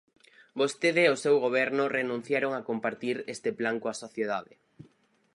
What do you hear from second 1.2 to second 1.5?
seu